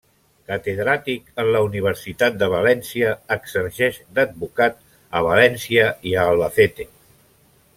Catedràtic 0.51 1.27
en 1.43 1.49
la 1.55 1.59
Universitat 1.65 2.39
de 2.43 2.47
València, 2.53 3.11
exerceix 3.35 3.99
d'advocat 4.19 4.81
a 5.21 5.23
València 5.29 5.85
i 6.13 6.17
a 6.23 6.25
Albacete. 6.33 6.89